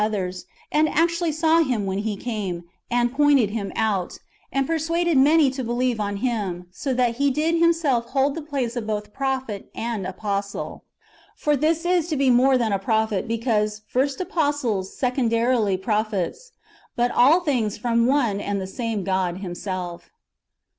291 0.01 0.09
the 0.09 0.25
otliers, 0.35 0.45
and 0.71 0.89
actually 0.89 1.31
saw 1.31 1.59
Him 1.61 1.85
when 1.85 1.99
He 1.99 2.15
came, 2.17 2.63
and 2.89 3.13
pointed 3.13 3.51
Him 3.51 3.71
out, 3.75 4.17
and 4.51 4.65
persuaded 4.65 5.15
many 5.15 5.51
to 5.51 5.63
believe 5.63 5.99
on 5.99 6.15
Him, 6.15 6.65
so 6.71 6.91
that 6.95 7.17
he 7.17 7.29
did 7.29 7.59
himself 7.59 8.05
hold 8.07 8.33
the 8.33 8.41
place 8.41 8.75
of 8.75 8.87
both 8.87 9.13
prophet 9.13 9.69
and 9.75 10.07
apostle. 10.07 10.85
For 11.35 11.55
this 11.55 11.85
is 11.85 12.07
to 12.07 12.15
be 12.17 12.31
more 12.31 12.57
than 12.57 12.73
a 12.73 12.79
prophet, 12.79 13.27
because," 13.27 13.83
first 13.93 14.19
apostles, 14.19 14.97
secondarily 14.97 15.77
prophets;"^ 15.77 16.51
but 16.95 17.11
all 17.11 17.41
things 17.41 17.77
from 17.77 18.07
one 18.07 18.39
and 18.41 18.59
the 18.59 18.65
same 18.65 19.03
God 19.03 19.37
Himself. 19.37 20.09